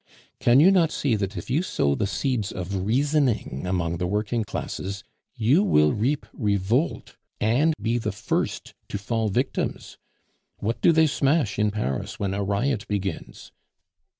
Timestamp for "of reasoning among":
2.51-3.97